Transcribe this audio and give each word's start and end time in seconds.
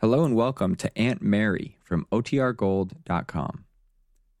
Hello 0.00 0.24
and 0.24 0.34
welcome 0.34 0.76
to 0.76 0.90
Aunt 0.96 1.20
Mary 1.20 1.76
from 1.84 2.06
OTRGold.com. 2.10 3.66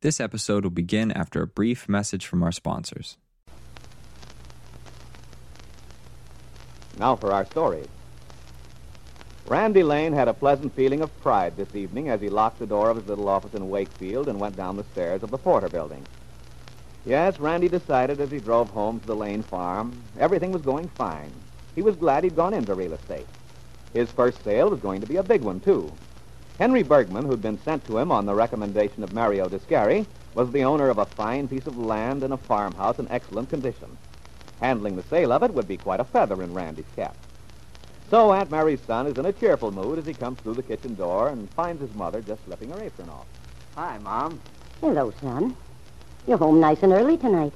This 0.00 0.18
episode 0.18 0.64
will 0.64 0.70
begin 0.70 1.12
after 1.12 1.42
a 1.42 1.46
brief 1.46 1.86
message 1.86 2.24
from 2.24 2.42
our 2.42 2.50
sponsors. 2.50 3.18
Now 6.98 7.14
for 7.14 7.30
our 7.30 7.44
story. 7.44 7.84
Randy 9.46 9.82
Lane 9.82 10.14
had 10.14 10.28
a 10.28 10.32
pleasant 10.32 10.74
feeling 10.74 11.02
of 11.02 11.20
pride 11.20 11.58
this 11.58 11.74
evening 11.74 12.08
as 12.08 12.22
he 12.22 12.30
locked 12.30 12.58
the 12.58 12.66
door 12.66 12.88
of 12.88 12.96
his 12.96 13.06
little 13.06 13.28
office 13.28 13.52
in 13.52 13.68
Wakefield 13.68 14.28
and 14.28 14.40
went 14.40 14.56
down 14.56 14.78
the 14.78 14.84
stairs 14.84 15.22
of 15.22 15.30
the 15.30 15.36
Porter 15.36 15.68
building. 15.68 16.06
Yes, 17.04 17.38
Randy 17.38 17.68
decided 17.68 18.18
as 18.18 18.30
he 18.30 18.40
drove 18.40 18.70
home 18.70 18.98
to 19.00 19.06
the 19.06 19.14
Lane 19.14 19.42
farm, 19.42 19.92
everything 20.18 20.52
was 20.52 20.62
going 20.62 20.88
fine. 20.88 21.30
He 21.74 21.82
was 21.82 21.96
glad 21.96 22.24
he'd 22.24 22.34
gone 22.34 22.54
into 22.54 22.74
real 22.74 22.94
estate. 22.94 23.26
His 23.92 24.10
first 24.10 24.42
sale 24.44 24.70
was 24.70 24.80
going 24.80 25.00
to 25.00 25.06
be 25.06 25.16
a 25.16 25.22
big 25.22 25.42
one, 25.42 25.60
too. 25.60 25.92
Henry 26.58 26.82
Bergman, 26.82 27.24
who'd 27.24 27.42
been 27.42 27.60
sent 27.62 27.84
to 27.86 27.98
him 27.98 28.12
on 28.12 28.26
the 28.26 28.34
recommendation 28.34 29.02
of 29.02 29.12
Mario 29.12 29.48
Descari, 29.48 30.06
was 30.34 30.52
the 30.52 30.64
owner 30.64 30.88
of 30.88 30.98
a 30.98 31.06
fine 31.06 31.48
piece 31.48 31.66
of 31.66 31.78
land 31.78 32.22
and 32.22 32.32
a 32.32 32.36
farmhouse 32.36 32.98
in 32.98 33.08
excellent 33.10 33.50
condition. 33.50 33.96
Handling 34.60 34.96
the 34.96 35.02
sale 35.04 35.32
of 35.32 35.42
it 35.42 35.54
would 35.54 35.66
be 35.66 35.76
quite 35.76 36.00
a 36.00 36.04
feather 36.04 36.42
in 36.42 36.54
Randy's 36.54 36.84
cap. 36.94 37.16
So 38.10 38.32
Aunt 38.32 38.50
Mary's 38.50 38.80
son 38.82 39.06
is 39.06 39.16
in 39.16 39.26
a 39.26 39.32
cheerful 39.32 39.70
mood 39.70 39.98
as 39.98 40.06
he 40.06 40.14
comes 40.14 40.38
through 40.40 40.54
the 40.54 40.62
kitchen 40.62 40.94
door 40.94 41.28
and 41.28 41.48
finds 41.50 41.80
his 41.80 41.94
mother 41.94 42.20
just 42.20 42.44
slipping 42.44 42.70
her 42.70 42.82
apron 42.82 43.08
off. 43.08 43.26
Hi, 43.76 43.98
Mom. 43.98 44.40
Hello, 44.80 45.12
son. 45.20 45.56
You're 46.26 46.38
home 46.38 46.60
nice 46.60 46.82
and 46.82 46.92
early 46.92 47.16
tonight. 47.16 47.52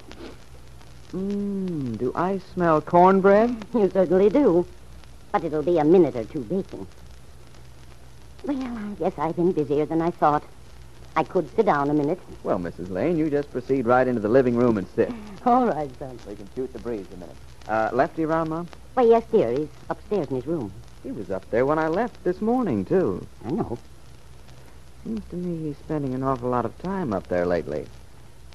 Mmm, 1.12 1.98
do 1.98 2.12
I 2.14 2.38
smell 2.54 2.80
cornbread? 2.80 3.54
You 3.74 3.90
certainly 3.90 4.30
do. 4.30 4.66
But 5.34 5.42
it'll 5.42 5.64
be 5.64 5.78
a 5.78 5.84
minute 5.84 6.14
or 6.14 6.22
two 6.22 6.42
baking. 6.44 6.86
Well, 8.44 8.56
I 8.56 8.94
guess 9.00 9.18
I've 9.18 9.34
been 9.34 9.50
busier 9.50 9.84
than 9.84 10.00
I 10.00 10.12
thought. 10.12 10.44
I 11.16 11.24
could 11.24 11.52
sit 11.56 11.66
down 11.66 11.90
a 11.90 11.92
minute. 11.92 12.20
Well, 12.44 12.60
Mrs. 12.60 12.88
Lane, 12.88 13.18
you 13.18 13.28
just 13.28 13.50
proceed 13.50 13.84
right 13.84 14.06
into 14.06 14.20
the 14.20 14.28
living 14.28 14.54
room 14.54 14.78
and 14.78 14.86
sit. 14.94 15.10
All 15.44 15.66
right, 15.66 15.90
son. 15.98 16.20
We 16.28 16.36
can 16.36 16.48
shoot 16.54 16.72
the 16.72 16.78
breeze 16.78 17.06
a 17.12 17.16
minute. 17.16 17.34
Uh, 17.66 17.90
Lefty 17.92 18.24
around, 18.24 18.50
Mom? 18.50 18.68
Why, 18.94 19.02
yes, 19.02 19.24
dear. 19.32 19.50
He's 19.50 19.68
upstairs 19.90 20.28
in 20.28 20.36
his 20.36 20.46
room. 20.46 20.72
He 21.02 21.10
was 21.10 21.32
up 21.32 21.50
there 21.50 21.66
when 21.66 21.80
I 21.80 21.88
left 21.88 22.22
this 22.22 22.40
morning, 22.40 22.84
too. 22.84 23.26
I 23.44 23.50
know. 23.50 23.76
Seems 25.02 25.24
to 25.30 25.36
me 25.36 25.66
he's 25.66 25.78
spending 25.78 26.14
an 26.14 26.22
awful 26.22 26.50
lot 26.50 26.64
of 26.64 26.78
time 26.78 27.12
up 27.12 27.26
there 27.26 27.44
lately. 27.44 27.86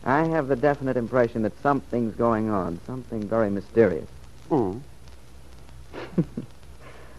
I 0.05 0.27
have 0.27 0.47
the 0.47 0.55
definite 0.55 0.95
impression 0.95 1.41
that 1.41 1.61
something's 1.61 2.15
going 2.15 2.49
on, 2.49 2.79
something 2.87 3.27
very 3.27 3.49
mysterious. 3.49 4.07
Hmm. 4.47 4.77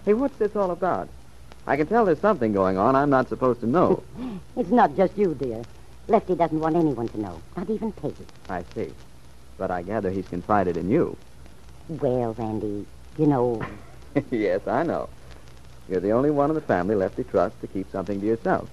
Hey, 0.04 0.14
what's 0.14 0.36
this 0.38 0.56
all 0.56 0.70
about? 0.70 1.08
I 1.66 1.76
can 1.76 1.86
tell 1.86 2.04
there's 2.04 2.20
something 2.20 2.52
going 2.52 2.78
on 2.78 2.96
I'm 2.96 3.10
not 3.10 3.28
supposed 3.28 3.60
to 3.60 3.66
know. 3.66 4.02
It's 4.56 4.70
not 4.70 4.94
just 4.96 5.16
you, 5.16 5.34
dear. 5.34 5.64
Lefty 6.08 6.34
doesn't 6.34 6.58
want 6.60 6.76
anyone 6.76 7.08
to 7.08 7.20
know, 7.20 7.40
not 7.56 7.70
even 7.70 7.92
Peggy. 7.92 8.26
I 8.48 8.64
see. 8.74 8.90
But 9.56 9.70
I 9.70 9.82
gather 9.82 10.10
he's 10.10 10.26
confided 10.26 10.76
in 10.76 10.90
you. 10.90 11.16
Well, 11.88 12.34
Randy, 12.34 12.84
you 13.16 13.26
know, 13.26 13.62
yes, 14.30 14.66
I 14.66 14.82
know. 14.82 15.08
You're 15.88 16.00
the 16.00 16.10
only 16.12 16.30
one 16.30 16.50
in 16.50 16.54
the 16.56 16.60
family 16.60 16.94
Lefty 16.94 17.24
trusts 17.24 17.60
to 17.60 17.66
keep 17.68 17.90
something 17.90 18.20
to 18.20 18.26
yourself. 18.26 18.68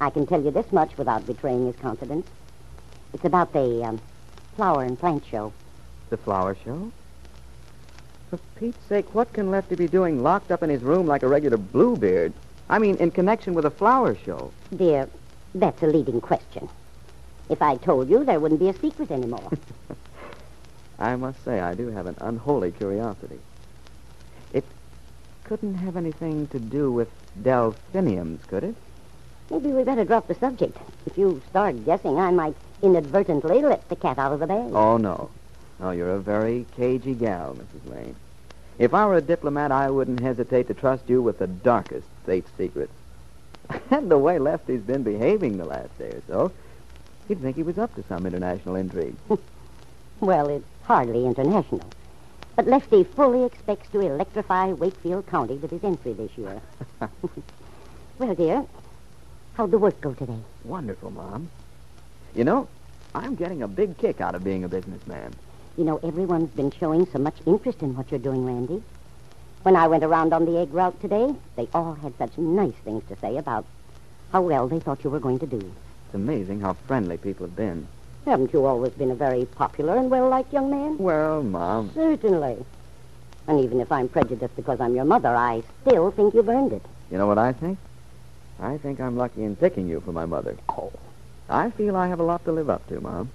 I 0.00 0.10
can 0.10 0.26
tell 0.26 0.42
you 0.42 0.50
this 0.50 0.70
much 0.72 0.96
without 0.98 1.26
betraying 1.26 1.66
his 1.66 1.76
confidence. 1.76 2.26
It's 3.14 3.24
about 3.24 3.52
the 3.52 3.84
um, 3.84 4.00
flower 4.56 4.82
and 4.84 4.98
plant 4.98 5.24
show. 5.26 5.52
The 6.10 6.16
flower 6.16 6.56
show? 6.64 6.92
For 8.30 8.38
Pete's 8.56 8.84
sake, 8.86 9.14
what 9.14 9.32
can 9.32 9.50
Lefty 9.50 9.74
be 9.74 9.88
doing 9.88 10.22
locked 10.22 10.50
up 10.50 10.62
in 10.62 10.68
his 10.68 10.82
room 10.82 11.06
like 11.06 11.22
a 11.22 11.28
regular 11.28 11.56
bluebeard? 11.56 12.34
I 12.68 12.78
mean, 12.78 12.96
in 12.96 13.10
connection 13.10 13.54
with 13.54 13.64
a 13.64 13.70
flower 13.70 14.14
show. 14.14 14.52
Dear, 14.76 15.08
that's 15.54 15.82
a 15.82 15.86
leading 15.86 16.20
question. 16.20 16.68
If 17.48 17.62
I 17.62 17.76
told 17.76 18.10
you, 18.10 18.24
there 18.24 18.38
wouldn't 18.38 18.60
be 18.60 18.68
a 18.68 18.74
secret 18.74 19.10
anymore. 19.10 19.50
I 20.98 21.16
must 21.16 21.42
say, 21.42 21.60
I 21.60 21.74
do 21.74 21.88
have 21.88 22.06
an 22.06 22.16
unholy 22.20 22.72
curiosity. 22.72 23.38
It 24.52 24.64
couldn't 25.44 25.76
have 25.76 25.96
anything 25.96 26.48
to 26.48 26.58
do 26.58 26.92
with 26.92 27.08
delphiniums, 27.42 28.44
could 28.46 28.64
it? 28.64 28.74
Maybe 29.50 29.68
we 29.68 29.84
better 29.84 30.04
drop 30.04 30.28
the 30.28 30.34
subject. 30.34 30.76
If 31.06 31.16
you 31.16 31.40
start 31.48 31.86
guessing, 31.86 32.18
I 32.18 32.30
might 32.30 32.56
inadvertently 32.82 33.62
let 33.62 33.88
the 33.88 33.96
cat 33.96 34.18
out 34.18 34.32
of 34.32 34.40
the 34.40 34.46
bag. 34.46 34.70
Oh, 34.74 34.98
no. 34.98 35.30
No, 35.80 35.92
you're 35.92 36.10
a 36.10 36.20
very 36.20 36.66
cagey 36.76 37.14
gal, 37.14 37.54
Mrs. 37.54 37.90
Lane. 37.90 38.16
If 38.78 38.94
I 38.94 39.06
were 39.06 39.16
a 39.16 39.20
diplomat, 39.20 39.72
I 39.72 39.90
wouldn't 39.90 40.20
hesitate 40.20 40.68
to 40.68 40.74
trust 40.74 41.08
you 41.08 41.20
with 41.20 41.38
the 41.38 41.48
darkest 41.48 42.06
state 42.22 42.46
secrets. 42.56 42.92
and 43.90 44.10
the 44.10 44.18
way 44.18 44.38
Lefty's 44.38 44.82
been 44.82 45.02
behaving 45.02 45.58
the 45.58 45.64
last 45.64 45.96
day 45.98 46.10
or 46.10 46.22
so, 46.28 46.52
you'd 47.28 47.40
think 47.40 47.56
he 47.56 47.62
was 47.62 47.76
up 47.76 47.94
to 47.96 48.04
some 48.04 48.26
international 48.26 48.76
intrigue. 48.76 49.16
Well, 50.20 50.48
it's 50.48 50.66
hardly 50.82 51.24
international. 51.26 51.92
But 52.56 52.66
Lefty 52.66 53.04
fully 53.04 53.44
expects 53.44 53.88
to 53.90 54.00
electrify 54.00 54.72
Wakefield 54.72 55.28
County 55.28 55.54
with 55.54 55.70
his 55.70 55.84
entry 55.84 56.12
this 56.12 56.36
year. 56.36 56.60
well, 58.18 58.34
dear, 58.34 58.66
how'd 59.54 59.70
the 59.70 59.78
work 59.78 60.00
go 60.00 60.14
today? 60.14 60.40
Wonderful, 60.64 61.12
Mom. 61.12 61.48
You 62.34 62.42
know, 62.42 62.66
I'm 63.14 63.36
getting 63.36 63.62
a 63.62 63.68
big 63.68 63.96
kick 63.96 64.20
out 64.20 64.34
of 64.34 64.42
being 64.42 64.64
a 64.64 64.68
businessman. 64.68 65.32
You 65.78 65.84
know, 65.84 66.00
everyone's 66.02 66.50
been 66.50 66.72
showing 66.72 67.06
so 67.06 67.20
much 67.20 67.36
interest 67.46 67.82
in 67.82 67.94
what 67.94 68.10
you're 68.10 68.18
doing, 68.18 68.44
Randy. 68.44 68.82
When 69.62 69.76
I 69.76 69.86
went 69.86 70.02
around 70.02 70.32
on 70.32 70.44
the 70.44 70.58
egg 70.58 70.74
route 70.74 71.00
today, 71.00 71.32
they 71.54 71.68
all 71.72 71.94
had 71.94 72.18
such 72.18 72.36
nice 72.36 72.74
things 72.84 73.04
to 73.08 73.16
say 73.20 73.36
about 73.36 73.64
how 74.32 74.42
well 74.42 74.66
they 74.66 74.80
thought 74.80 75.04
you 75.04 75.10
were 75.10 75.20
going 75.20 75.38
to 75.38 75.46
do. 75.46 75.58
It's 75.58 76.14
amazing 76.14 76.62
how 76.62 76.72
friendly 76.72 77.16
people 77.16 77.46
have 77.46 77.54
been. 77.54 77.86
Haven't 78.24 78.52
you 78.52 78.66
always 78.66 78.92
been 78.94 79.12
a 79.12 79.14
very 79.14 79.44
popular 79.44 79.96
and 79.96 80.10
well-liked 80.10 80.52
young 80.52 80.68
man? 80.68 80.98
Well, 80.98 81.44
Mom, 81.44 81.92
Certainly. 81.94 82.56
And 83.46 83.60
even 83.60 83.80
if 83.80 83.92
I'm 83.92 84.08
prejudiced 84.08 84.56
because 84.56 84.80
I'm 84.80 84.96
your 84.96 85.04
mother, 85.04 85.28
I 85.28 85.62
still 85.82 86.10
think 86.10 86.34
you've 86.34 86.48
earned 86.48 86.72
it. 86.72 86.82
you 87.08 87.18
know 87.18 87.28
what 87.28 87.38
I 87.38 87.52
think? 87.52 87.78
I 88.58 88.78
think 88.78 88.98
I'm 88.98 89.16
lucky 89.16 89.44
in 89.44 89.54
picking 89.54 89.86
you 89.86 90.00
for 90.00 90.10
my 90.10 90.26
mother. 90.26 90.56
Oh. 90.68 90.92
I 91.48 91.70
feel 91.70 91.94
I 91.94 92.08
have 92.08 92.18
a 92.18 92.24
lot 92.24 92.44
to 92.46 92.52
live 92.52 92.68
up 92.68 92.84
to, 92.88 93.00
Mom. 93.00 93.30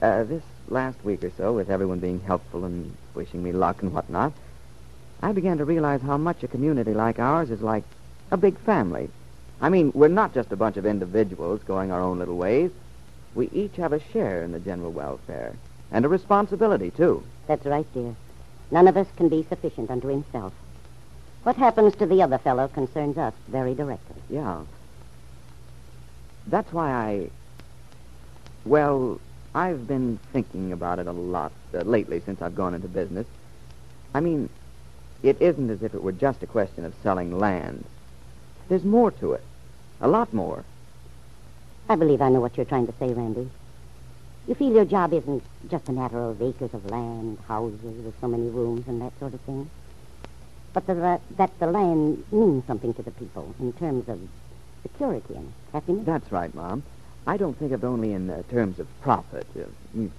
Uh, 0.00 0.24
this 0.24 0.42
last 0.68 1.02
week 1.04 1.24
or 1.24 1.30
so, 1.36 1.52
with 1.52 1.70
everyone 1.70 1.98
being 1.98 2.20
helpful 2.20 2.64
and 2.64 2.94
wishing 3.14 3.42
me 3.42 3.52
luck 3.52 3.82
and 3.82 3.92
whatnot, 3.92 4.32
I 5.22 5.32
began 5.32 5.58
to 5.58 5.64
realize 5.64 6.02
how 6.02 6.16
much 6.16 6.42
a 6.42 6.48
community 6.48 6.94
like 6.94 7.18
ours 7.18 7.50
is 7.50 7.62
like 7.62 7.84
a 8.30 8.36
big 8.36 8.58
family. 8.58 9.08
I 9.60 9.68
mean, 9.68 9.92
we're 9.94 10.08
not 10.08 10.34
just 10.34 10.52
a 10.52 10.56
bunch 10.56 10.76
of 10.76 10.84
individuals 10.84 11.62
going 11.62 11.90
our 11.90 12.00
own 12.00 12.18
little 12.18 12.36
ways. 12.36 12.70
We 13.34 13.48
each 13.52 13.76
have 13.76 13.92
a 13.92 14.00
share 14.12 14.42
in 14.42 14.52
the 14.52 14.60
general 14.60 14.92
welfare, 14.92 15.54
and 15.90 16.04
a 16.04 16.08
responsibility, 16.08 16.90
too. 16.90 17.22
That's 17.46 17.64
right, 17.64 17.86
dear. 17.94 18.14
None 18.70 18.88
of 18.88 18.96
us 18.96 19.06
can 19.16 19.28
be 19.28 19.44
sufficient 19.44 19.90
unto 19.90 20.08
himself. 20.08 20.52
What 21.44 21.56
happens 21.56 21.94
to 21.96 22.06
the 22.06 22.22
other 22.22 22.38
fellow 22.38 22.68
concerns 22.68 23.16
us 23.16 23.34
very 23.48 23.74
directly. 23.74 24.20
Yeah. 24.28 24.62
That's 26.48 26.72
why 26.72 26.90
I. 26.90 27.30
Well, 28.64 29.20
I've 29.56 29.88
been 29.88 30.20
thinking 30.34 30.72
about 30.72 30.98
it 30.98 31.06
a 31.06 31.12
lot 31.12 31.50
uh, 31.72 31.78
lately 31.78 32.20
since 32.20 32.42
I've 32.42 32.54
gone 32.54 32.74
into 32.74 32.88
business. 32.88 33.26
I 34.12 34.20
mean, 34.20 34.50
it 35.22 35.40
isn't 35.40 35.70
as 35.70 35.82
if 35.82 35.94
it 35.94 36.02
were 36.02 36.12
just 36.12 36.42
a 36.42 36.46
question 36.46 36.84
of 36.84 36.92
selling 37.02 37.38
land. 37.38 37.86
There's 38.68 38.84
more 38.84 39.10
to 39.12 39.32
it. 39.32 39.42
A 40.02 40.08
lot 40.08 40.34
more. 40.34 40.62
I 41.88 41.96
believe 41.96 42.20
I 42.20 42.28
know 42.28 42.40
what 42.40 42.58
you're 42.58 42.66
trying 42.66 42.86
to 42.86 42.92
say, 42.98 43.14
Randy. 43.14 43.48
You 44.46 44.54
feel 44.54 44.74
your 44.74 44.84
job 44.84 45.14
isn't 45.14 45.42
just 45.70 45.88
a 45.88 45.92
matter 45.92 46.18
of 46.18 46.42
acres 46.42 46.74
of 46.74 46.90
land, 46.90 47.38
houses 47.48 48.04
with 48.04 48.14
so 48.20 48.28
many 48.28 48.50
rooms 48.50 48.86
and 48.86 49.00
that 49.00 49.18
sort 49.18 49.32
of 49.32 49.40
thing. 49.40 49.70
But 50.74 50.86
the, 50.86 51.18
that 51.38 51.58
the 51.58 51.66
land 51.66 52.24
means 52.30 52.66
something 52.66 52.92
to 52.92 53.02
the 53.02 53.10
people 53.10 53.54
in 53.58 53.72
terms 53.72 54.06
of 54.10 54.20
security 54.82 55.34
and 55.34 55.50
happiness. 55.72 56.04
That's 56.04 56.30
right, 56.30 56.54
Mom. 56.54 56.82
I 57.26 57.36
don't 57.36 57.58
think 57.58 57.72
of 57.72 57.82
it 57.82 57.86
only 57.86 58.12
in 58.12 58.30
uh, 58.30 58.42
terms 58.50 58.78
of 58.78 58.86
profit, 59.00 59.46
uh, 59.58 59.64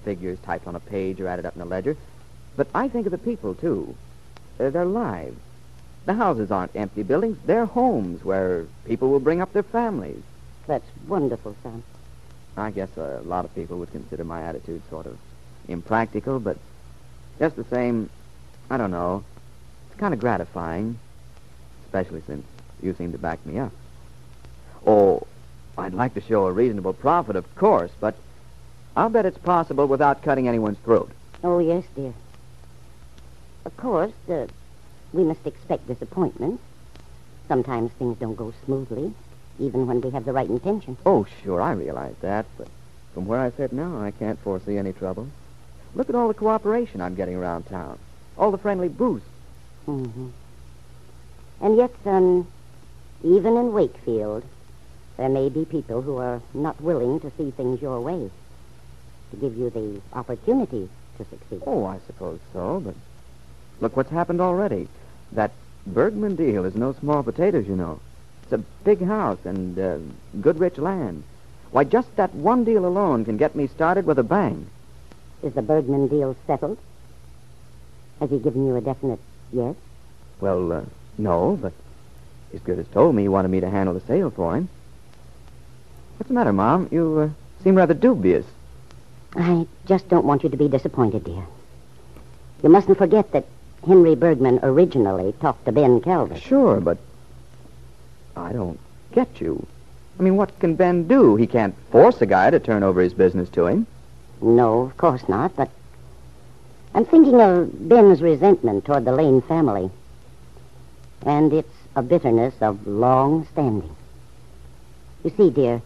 figures 0.03 0.37
typed 0.39 0.67
on 0.67 0.75
a 0.75 0.79
page 0.79 1.21
or 1.21 1.27
added 1.27 1.45
up 1.45 1.55
in 1.55 1.61
a 1.61 1.65
ledger. 1.65 1.95
But 2.57 2.67
I 2.75 2.89
think 2.89 3.05
of 3.07 3.11
the 3.11 3.17
people, 3.17 3.55
too. 3.55 3.95
Uh, 4.59 4.69
their 4.69 4.85
lives. 4.85 5.37
The 6.05 6.13
houses 6.13 6.51
aren't 6.51 6.75
empty 6.75 7.03
buildings. 7.03 7.37
They're 7.45 7.65
homes 7.65 8.23
where 8.23 8.65
people 8.85 9.09
will 9.09 9.19
bring 9.19 9.41
up 9.41 9.53
their 9.53 9.63
families. 9.63 10.21
That's 10.65 10.87
wonderful, 11.07 11.55
son. 11.63 11.83
I 12.57 12.71
guess 12.71 12.89
a 12.97 13.21
lot 13.23 13.45
of 13.45 13.53
people 13.53 13.77
would 13.79 13.91
consider 13.91 14.23
my 14.23 14.41
attitude 14.41 14.81
sort 14.89 15.05
of 15.05 15.17
impractical, 15.67 16.39
but 16.39 16.57
just 17.39 17.55
the 17.55 17.63
same, 17.65 18.09
I 18.69 18.77
don't 18.77 18.91
know. 18.91 19.23
It's 19.89 19.99
kind 19.99 20.13
of 20.13 20.19
gratifying, 20.19 20.97
especially 21.85 22.23
since 22.25 22.45
you 22.81 22.93
seem 22.95 23.11
to 23.11 23.17
back 23.17 23.45
me 23.45 23.59
up. 23.59 23.71
Oh, 24.85 25.27
I'd 25.77 25.93
like 25.93 26.15
to 26.15 26.21
show 26.21 26.47
a 26.47 26.51
reasonable 26.51 26.93
profit, 26.93 27.35
of 27.35 27.55
course, 27.55 27.91
but 27.99 28.15
I'll 28.95 29.09
bet 29.09 29.25
it's 29.25 29.37
possible 29.37 29.85
without 29.85 30.23
cutting 30.23 30.47
anyone's 30.47 30.79
throat. 30.79 31.11
Oh, 31.43 31.59
yes, 31.59 31.83
dear. 31.95 32.13
Of 33.63 33.77
course, 33.77 34.13
uh, 34.27 34.47
we 35.13 35.23
must 35.23 35.45
expect 35.45 35.87
disappointments. 35.87 36.63
Sometimes 37.47 37.91
things 37.91 38.17
don't 38.17 38.35
go 38.35 38.53
smoothly, 38.65 39.13
even 39.59 39.85
when 39.85 40.01
we 40.01 40.09
have 40.09 40.25
the 40.25 40.33
right 40.33 40.49
intention. 40.49 40.97
Oh, 41.05 41.27
sure, 41.43 41.61
I 41.61 41.73
realize 41.73 42.15
that, 42.21 42.45
but 42.57 42.67
from 43.13 43.27
where 43.27 43.39
I 43.39 43.51
sit 43.51 43.71
now, 43.71 44.01
I 44.01 44.11
can't 44.11 44.39
foresee 44.39 44.77
any 44.77 44.93
trouble. 44.93 45.27
Look 45.93 46.09
at 46.09 46.15
all 46.15 46.27
the 46.27 46.33
cooperation 46.33 47.01
I'm 47.01 47.15
getting 47.15 47.35
around 47.35 47.63
town. 47.67 47.99
All 48.37 48.51
the 48.51 48.57
friendly 48.57 48.89
boosts. 48.89 49.27
Mm-hmm. 49.87 50.27
And 51.61 51.77
yet, 51.77 51.91
son, 52.03 52.47
even 53.23 53.57
in 53.57 53.73
Wakefield, 53.73 54.43
there 55.17 55.29
may 55.29 55.49
be 55.49 55.65
people 55.65 56.01
who 56.01 56.17
are 56.17 56.41
not 56.53 56.79
willing 56.79 57.19
to 57.19 57.31
see 57.37 57.51
things 57.51 57.81
your 57.81 57.99
way, 57.99 58.29
to 59.31 59.37
give 59.37 59.57
you 59.57 59.69
the 59.69 60.01
opportunity 60.17 60.87
to 61.17 61.25
succeed. 61.25 61.61
Oh, 61.65 61.85
I 61.85 61.99
suppose 62.05 62.39
so, 62.53 62.79
but 62.79 62.95
look 63.81 63.97
what's 63.97 64.11
happened 64.11 64.41
already. 64.41 64.87
That 65.31 65.51
Bergman 65.87 66.35
deal 66.35 66.65
is 66.65 66.75
no 66.75 66.93
small 66.93 67.23
potatoes, 67.23 67.67
you 67.67 67.75
know. 67.75 67.99
It's 68.43 68.53
a 68.53 68.57
big 68.83 69.01
house 69.03 69.39
and 69.43 69.77
uh, 69.77 69.97
good 70.39 70.59
rich 70.59 70.77
land. 70.77 71.23
Why, 71.71 71.83
just 71.83 72.15
that 72.15 72.33
one 72.33 72.63
deal 72.63 72.85
alone 72.85 73.25
can 73.25 73.37
get 73.37 73.55
me 73.55 73.67
started 73.67 74.05
with 74.05 74.19
a 74.19 74.23
bang. 74.23 74.67
Is 75.43 75.53
the 75.53 75.61
Bergman 75.61 76.07
deal 76.07 76.35
settled? 76.45 76.77
Has 78.19 78.29
he 78.29 78.39
given 78.39 78.65
you 78.65 78.75
a 78.75 78.81
definite 78.81 79.19
yes? 79.51 79.75
Well, 80.39 80.71
uh, 80.71 80.81
no, 81.17 81.57
but 81.61 81.73
he's 82.51 82.61
good 82.61 82.79
as 82.79 82.87
told 82.87 83.15
me 83.15 83.23
he 83.23 83.27
wanted 83.27 83.49
me 83.49 83.59
to 83.59 83.69
handle 83.69 83.93
the 83.93 84.01
sale 84.01 84.29
for 84.29 84.55
him. 84.55 84.69
What's 86.17 86.29
the 86.29 86.33
matter, 86.33 86.53
Mom? 86.53 86.89
You 86.91 87.19
uh, 87.19 87.63
seem 87.63 87.75
rather 87.75 87.93
dubious. 87.93 88.45
I 89.35 89.67
just 89.85 90.09
don't 90.09 90.25
want 90.25 90.43
you 90.43 90.49
to 90.49 90.57
be 90.57 90.67
disappointed, 90.67 91.23
dear. 91.23 91.43
You 92.63 92.69
mustn't 92.69 92.97
forget 92.97 93.31
that 93.33 93.45
Henry 93.85 94.15
Bergman 94.15 94.59
originally 94.63 95.33
talked 95.33 95.65
to 95.65 95.71
Ben 95.71 96.01
Calvert. 96.01 96.41
Sure, 96.41 96.79
but 96.79 96.97
I 98.35 98.51
don't 98.51 98.79
get 99.11 99.39
you. 99.39 99.65
I 100.19 100.23
mean, 100.23 100.35
what 100.35 100.59
can 100.59 100.75
Ben 100.75 101.07
do? 101.07 101.35
He 101.35 101.45
can't 101.45 101.75
force 101.91 102.19
a 102.21 102.25
guy 102.25 102.49
to 102.49 102.59
turn 102.59 102.81
over 102.81 103.01
his 103.01 103.13
business 103.13 103.49
to 103.49 103.67
him. 103.67 103.85
No, 104.41 104.81
of 104.81 104.97
course 104.97 105.29
not, 105.29 105.55
but 105.55 105.69
I'm 106.95 107.05
thinking 107.05 107.39
of 107.39 107.87
Ben's 107.87 108.23
resentment 108.23 108.85
toward 108.85 109.05
the 109.05 109.11
Lane 109.11 109.41
family. 109.41 109.91
And 111.23 111.53
it's 111.53 111.73
a 111.95 112.01
bitterness 112.01 112.55
of 112.61 112.87
long 112.87 113.47
standing. 113.51 113.95
You 115.23 115.31
see, 115.35 115.49
dear, 115.51 115.81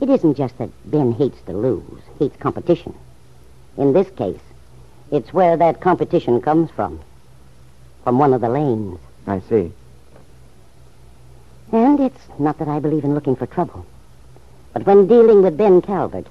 it 0.00 0.10
isn't 0.10 0.36
just 0.36 0.58
that 0.58 0.70
Ben 0.84 1.12
hates 1.12 1.40
to 1.42 1.52
lose, 1.52 2.00
hates 2.18 2.36
competition. 2.36 2.94
In 3.76 3.92
this 3.92 4.10
case, 4.10 4.40
it's 5.10 5.32
where 5.32 5.56
that 5.56 5.80
competition 5.80 6.40
comes 6.40 6.70
from. 6.70 7.00
From 8.02 8.18
one 8.18 8.34
of 8.34 8.40
the 8.40 8.48
lanes. 8.48 8.98
I 9.26 9.40
see. 9.40 9.72
And 11.72 11.98
it's 12.00 12.28
not 12.38 12.58
that 12.58 12.68
I 12.68 12.78
believe 12.78 13.04
in 13.04 13.14
looking 13.14 13.36
for 13.36 13.46
trouble. 13.46 13.86
But 14.72 14.86
when 14.86 15.06
dealing 15.06 15.42
with 15.42 15.56
Ben 15.56 15.80
Calvert, 15.80 16.26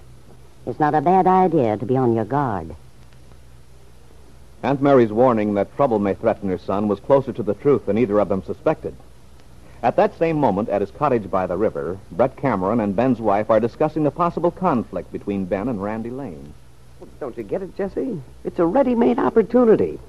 it's 0.66 0.80
not 0.80 0.96
a 0.96 1.02
bad 1.02 1.28
idea 1.28 1.78
to 1.78 1.86
be 1.86 1.98
on 1.98 2.14
your 2.14 2.26
guard. 2.26 2.76
Aunt 4.62 4.82
Mary's 4.82 5.12
warning 5.12 5.56
that 5.56 5.76
trouble 5.76 6.00
may 6.00 6.14
threaten 6.14 6.50
her 6.50 6.58
son 6.58 6.88
was 6.88 7.00
closer 7.00 7.34
to 7.34 7.44
the 7.44 7.54
truth 7.56 7.86
than 7.86 7.98
either 7.98 8.20
of 8.20 8.30
them 8.30 8.44
suspected. 8.44 8.96
At 9.84 9.98
that 9.98 10.18
same 10.18 10.38
moment, 10.38 10.70
at 10.70 10.80
his 10.80 10.92
cottage 10.92 11.30
by 11.30 11.46
the 11.46 11.58
river, 11.58 12.00
Brett 12.10 12.38
Cameron 12.38 12.80
and 12.80 12.96
Ben's 12.96 13.20
wife 13.20 13.50
are 13.50 13.60
discussing 13.60 14.06
the 14.06 14.12
possible 14.12 14.50
conflict 14.50 15.12
between 15.12 15.44
Ben 15.44 15.68
and 15.68 15.84
Randy 15.84 16.10
Lane. 16.10 16.54
Don't 17.20 17.38
you 17.38 17.44
get 17.44 17.62
it, 17.62 17.76
Jesse? 17.76 18.22
It's 18.46 18.60
a 18.60 18.66
ready-made 18.66 19.20
opportunity. 19.20 20.00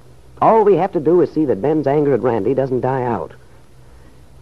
All 0.41 0.62
we 0.62 0.76
have 0.76 0.93
to 0.93 1.00
do 1.00 1.21
is 1.23 1.32
see 1.32 1.44
that 1.47 1.61
Ben's 1.61 1.88
anger 1.88 2.15
at 2.15 2.23
Randy 2.23 2.55
doesn't 2.55 2.82
die 2.82 3.03
out. 3.03 3.32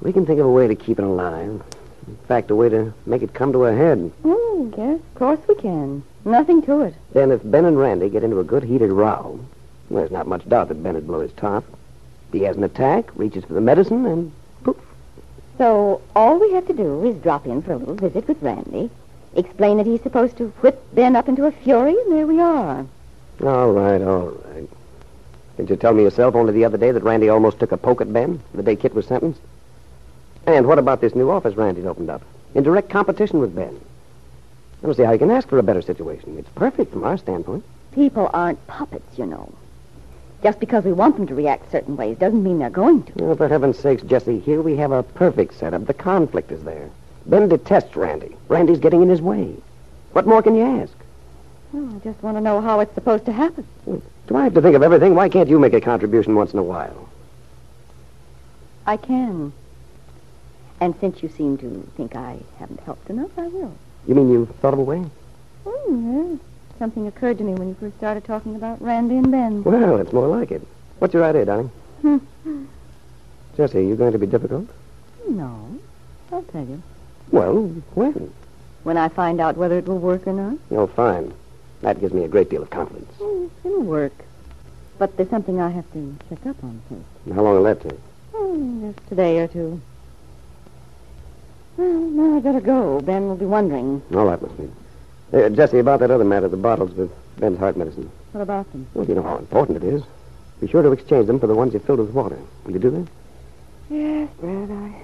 We 0.02 0.12
can 0.12 0.26
think 0.26 0.38
of 0.38 0.44
a 0.44 0.50
way 0.50 0.68
to 0.68 0.74
keep 0.74 0.98
it 0.98 1.04
alive. 1.04 1.62
In 2.06 2.16
fact, 2.28 2.50
a 2.50 2.54
way 2.54 2.68
to 2.68 2.92
make 3.06 3.22
it 3.22 3.32
come 3.32 3.52
to 3.52 3.64
a 3.64 3.74
head. 3.74 4.12
Oh, 4.24 4.70
yes, 4.76 5.00
of 5.00 5.14
course 5.14 5.40
we 5.48 5.54
can. 5.54 6.02
Nothing 6.26 6.60
to 6.62 6.82
it. 6.82 6.94
Then 7.14 7.30
if 7.30 7.40
Ben 7.42 7.64
and 7.64 7.78
Randy 7.78 8.10
get 8.10 8.22
into 8.24 8.40
a 8.40 8.44
good 8.44 8.64
heated 8.64 8.90
row, 8.90 9.40
well, 9.88 10.02
there's 10.02 10.10
not 10.10 10.26
much 10.26 10.46
doubt 10.46 10.68
that 10.68 10.82
Ben 10.82 10.94
would 10.94 11.06
blow 11.06 11.20
his 11.20 11.32
top. 11.32 11.64
He 12.32 12.40
has 12.40 12.58
an 12.58 12.64
attack, 12.64 13.10
reaches 13.16 13.46
for 13.46 13.54
the 13.54 13.62
medicine, 13.62 14.04
and 14.04 14.30
poof. 14.30 14.41
So 15.62 16.02
all 16.16 16.40
we 16.40 16.50
have 16.54 16.66
to 16.66 16.72
do 16.72 17.06
is 17.06 17.14
drop 17.22 17.46
in 17.46 17.62
for 17.62 17.74
a 17.74 17.76
little 17.76 17.94
visit 17.94 18.26
with 18.26 18.42
Randy, 18.42 18.90
explain 19.36 19.76
that 19.76 19.86
he's 19.86 20.02
supposed 20.02 20.36
to 20.38 20.48
whip 20.60 20.84
Ben 20.92 21.14
up 21.14 21.28
into 21.28 21.46
a 21.46 21.52
fury, 21.52 21.92
and 21.92 22.10
there 22.10 22.26
we 22.26 22.40
are. 22.40 22.84
All 23.44 23.70
right, 23.70 24.02
all 24.02 24.30
right. 24.30 24.68
Didn't 25.56 25.70
you 25.70 25.76
tell 25.76 25.94
me 25.94 26.02
yourself 26.02 26.34
only 26.34 26.52
the 26.52 26.64
other 26.64 26.78
day 26.78 26.90
that 26.90 27.04
Randy 27.04 27.28
almost 27.28 27.60
took 27.60 27.70
a 27.70 27.76
poke 27.76 28.00
at 28.00 28.12
Ben 28.12 28.42
the 28.52 28.64
day 28.64 28.74
Kit 28.74 28.92
was 28.92 29.06
sentenced? 29.06 29.40
And 30.48 30.66
what 30.66 30.80
about 30.80 31.00
this 31.00 31.14
new 31.14 31.30
office 31.30 31.54
Randy's 31.54 31.86
opened 31.86 32.10
up? 32.10 32.22
In 32.56 32.64
direct 32.64 32.90
competition 32.90 33.38
with 33.38 33.54
Ben. 33.54 33.80
I 34.82 34.86
don't 34.86 34.96
see 34.96 35.04
how 35.04 35.12
you 35.12 35.18
can 35.20 35.30
ask 35.30 35.48
for 35.48 35.58
a 35.58 35.62
better 35.62 35.80
situation. 35.80 36.38
It's 36.38 36.50
perfect 36.56 36.92
from 36.92 37.04
our 37.04 37.16
standpoint. 37.16 37.64
People 37.92 38.28
aren't 38.32 38.66
puppets, 38.66 39.16
you 39.16 39.26
know. 39.26 39.54
Just 40.42 40.58
because 40.58 40.84
we 40.84 40.92
want 40.92 41.16
them 41.16 41.26
to 41.28 41.34
react 41.34 41.70
certain 41.70 41.96
ways 41.96 42.18
doesn't 42.18 42.42
mean 42.42 42.58
they're 42.58 42.70
going 42.70 43.04
to. 43.04 43.12
Well, 43.24 43.36
for 43.36 43.48
heaven's 43.48 43.78
sakes, 43.78 44.02
Jesse, 44.02 44.40
here 44.40 44.60
we 44.60 44.76
have 44.76 44.90
a 44.90 45.04
perfect 45.04 45.54
setup. 45.54 45.86
The 45.86 45.94
conflict 45.94 46.50
is 46.50 46.64
there. 46.64 46.90
Ben 47.26 47.48
detests 47.48 47.94
Randy. 47.94 48.36
Randy's 48.48 48.80
getting 48.80 49.02
in 49.02 49.08
his 49.08 49.22
way. 49.22 49.54
What 50.12 50.26
more 50.26 50.42
can 50.42 50.56
you 50.56 50.64
ask? 50.80 50.92
Well, 51.72 51.94
I 51.94 51.98
just 52.00 52.22
want 52.22 52.36
to 52.36 52.40
know 52.40 52.60
how 52.60 52.80
it's 52.80 52.94
supposed 52.94 53.24
to 53.26 53.32
happen. 53.32 53.64
Hmm. 53.84 53.98
Do 54.26 54.36
I 54.36 54.44
have 54.44 54.54
to 54.54 54.60
think 54.60 54.74
of 54.74 54.82
everything? 54.82 55.14
Why 55.14 55.28
can't 55.28 55.48
you 55.48 55.60
make 55.60 55.74
a 55.74 55.80
contribution 55.80 56.34
once 56.34 56.52
in 56.52 56.58
a 56.58 56.62
while? 56.62 57.08
I 58.84 58.96
can. 58.96 59.52
And 60.80 60.94
since 60.98 61.22
you 61.22 61.28
seem 61.28 61.56
to 61.58 61.88
think 61.96 62.16
I 62.16 62.38
haven't 62.58 62.80
helped 62.80 63.08
enough, 63.08 63.30
I 63.38 63.46
will. 63.46 63.74
You 64.08 64.16
mean 64.16 64.28
you 64.28 64.46
thought 64.60 64.72
of 64.72 64.80
a 64.80 64.82
way? 64.82 64.98
Hmm, 64.98 65.10
oh, 65.66 66.30
yes. 66.32 66.40
Something 66.82 67.06
occurred 67.06 67.38
to 67.38 67.44
me 67.44 67.54
when 67.54 67.68
you 67.68 67.76
first 67.78 67.96
started 67.98 68.24
talking 68.24 68.56
about 68.56 68.82
Randy 68.82 69.16
and 69.16 69.30
Ben. 69.30 69.62
Well, 69.62 69.98
it's 69.98 70.12
more 70.12 70.26
like 70.26 70.50
it. 70.50 70.66
What's 70.98 71.14
your 71.14 71.22
idea, 71.22 71.44
darling? 71.44 71.70
Hmm. 72.00 72.18
Jesse, 73.56 73.78
are 73.78 73.82
you 73.82 73.94
going 73.94 74.10
to 74.10 74.18
be 74.18 74.26
difficult? 74.26 74.68
No. 75.28 75.78
I'll 76.32 76.42
tell 76.42 76.64
you. 76.64 76.82
Well, 77.30 77.66
when? 77.94 78.34
When 78.82 78.96
I 78.96 79.08
find 79.10 79.40
out 79.40 79.56
whether 79.56 79.78
it 79.78 79.86
will 79.86 80.00
work 80.00 80.26
or 80.26 80.32
not. 80.32 80.58
Oh, 80.72 80.88
fine. 80.88 81.32
That 81.82 82.00
gives 82.00 82.12
me 82.12 82.24
a 82.24 82.28
great 82.28 82.50
deal 82.50 82.64
of 82.64 82.70
confidence. 82.70 83.12
Oh, 83.20 83.48
it'll 83.64 83.82
work. 83.82 84.24
But 84.98 85.16
there's 85.16 85.30
something 85.30 85.60
I 85.60 85.70
have 85.70 85.88
to 85.92 86.16
check 86.28 86.44
up 86.46 86.64
on 86.64 86.82
first. 86.88 87.32
How 87.32 87.42
long 87.42 87.54
will 87.54 87.62
that 87.62 87.80
take? 87.80 88.00
Oh, 88.34 88.92
just 88.92 89.12
a 89.12 89.14
day 89.14 89.38
or 89.38 89.46
two. 89.46 89.80
Well, 91.76 91.92
now 91.92 92.38
I 92.38 92.40
better 92.40 92.60
go. 92.60 93.00
Ben 93.02 93.28
will 93.28 93.36
be 93.36 93.46
wondering. 93.46 94.02
All 94.12 94.24
right, 94.24 94.42
Miss 94.42 94.58
Mead. 94.58 94.72
Uh, 95.32 95.48
Jesse, 95.48 95.78
about 95.78 96.00
that 96.00 96.10
other 96.10 96.24
matter, 96.24 96.48
the 96.48 96.56
bottles 96.56 96.92
with 96.92 97.10
Ben's 97.38 97.58
heart 97.58 97.76
medicine. 97.76 98.10
What 98.32 98.42
about 98.42 98.70
them? 98.72 98.86
Well, 98.94 99.06
you 99.06 99.14
know 99.14 99.22
how 99.22 99.38
important 99.38 99.82
it 99.82 99.84
is. 99.84 100.02
Be 100.60 100.68
sure 100.68 100.82
to 100.82 100.92
exchange 100.92 101.26
them 101.26 101.40
for 101.40 101.46
the 101.46 101.54
ones 101.54 101.72
you 101.72 101.80
filled 101.80 102.00
with 102.00 102.10
water. 102.10 102.38
Will 102.64 102.72
you 102.72 102.78
do 102.78 102.90
that? 102.90 103.08
Yes, 103.90 104.28
Brad. 104.40 104.70
I, 104.70 104.94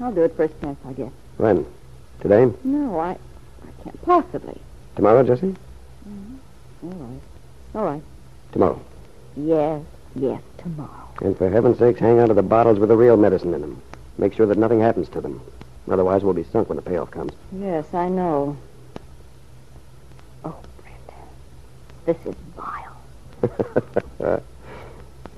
I'll 0.00 0.12
do 0.12 0.22
it 0.22 0.36
first 0.36 0.58
class, 0.60 0.76
I 0.86 0.92
guess. 0.92 1.12
When? 1.36 1.66
Today? 2.20 2.50
No, 2.64 2.98
I, 2.98 3.10
I 3.10 3.82
can't 3.82 4.00
possibly. 4.02 4.60
Tomorrow, 4.96 5.24
Jesse? 5.24 5.54
All 6.82 6.90
right. 6.90 7.20
All 7.74 7.84
right. 7.84 8.02
Tomorrow. 8.52 8.80
Yes, 9.36 9.82
yes, 10.14 10.40
tomorrow. 10.58 11.08
And 11.20 11.36
for 11.36 11.50
heaven's 11.50 11.78
sakes, 11.78 12.00
hang 12.00 12.18
on 12.20 12.28
to 12.28 12.34
the 12.34 12.42
bottles 12.42 12.78
with 12.78 12.88
the 12.88 12.96
real 12.96 13.16
medicine 13.16 13.52
in 13.54 13.60
them. 13.60 13.82
Make 14.18 14.34
sure 14.34 14.46
that 14.46 14.58
nothing 14.58 14.80
happens 14.80 15.08
to 15.10 15.20
them. 15.20 15.40
Otherwise, 15.90 16.22
we'll 16.22 16.34
be 16.34 16.44
sunk 16.44 16.68
when 16.68 16.76
the 16.76 16.82
payoff 16.82 17.10
comes. 17.10 17.32
Yes, 17.52 17.92
I 17.94 18.08
know. 18.08 18.56
Oh, 20.44 20.56
Brent. 20.82 20.96
This 22.04 22.16
is 22.24 22.34
vile. 22.56 24.42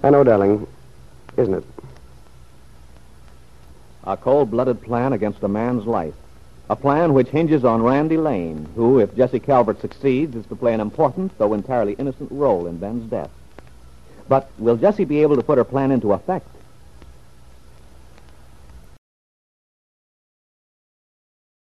I 0.02 0.10
know, 0.10 0.24
darling. 0.24 0.66
Isn't 1.36 1.54
it? 1.54 1.64
A 4.04 4.16
cold-blooded 4.16 4.82
plan 4.82 5.12
against 5.12 5.42
a 5.42 5.48
man's 5.48 5.86
life. 5.86 6.14
A 6.68 6.76
plan 6.76 7.12
which 7.14 7.28
hinges 7.28 7.64
on 7.64 7.82
Randy 7.82 8.16
Lane, 8.16 8.68
who, 8.74 8.98
if 8.98 9.14
Jesse 9.14 9.40
Calvert 9.40 9.80
succeeds, 9.80 10.34
is 10.34 10.46
to 10.46 10.56
play 10.56 10.72
an 10.74 10.80
important, 10.80 11.36
though 11.38 11.52
entirely 11.54 11.94
innocent, 11.94 12.30
role 12.32 12.66
in 12.66 12.78
Ben's 12.78 13.10
death. 13.10 13.30
But 14.28 14.50
will 14.58 14.76
Jesse 14.76 15.04
be 15.04 15.22
able 15.22 15.36
to 15.36 15.42
put 15.42 15.58
her 15.58 15.64
plan 15.64 15.90
into 15.90 16.12
effect? 16.12 16.48